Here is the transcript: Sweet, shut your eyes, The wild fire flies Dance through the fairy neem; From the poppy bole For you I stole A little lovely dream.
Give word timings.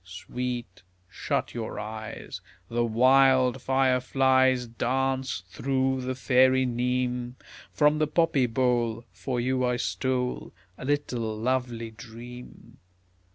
Sweet, 0.03 0.81
shut 1.07 1.53
your 1.53 1.79
eyes, 1.79 2.41
The 2.69 2.83
wild 2.83 3.61
fire 3.61 3.99
flies 3.99 4.65
Dance 4.65 5.43
through 5.51 6.01
the 6.01 6.15
fairy 6.15 6.65
neem; 6.65 7.35
From 7.71 7.99
the 7.99 8.07
poppy 8.07 8.47
bole 8.47 9.05
For 9.11 9.39
you 9.39 9.63
I 9.63 9.75
stole 9.75 10.53
A 10.75 10.85
little 10.85 11.37
lovely 11.37 11.91
dream. 11.91 12.79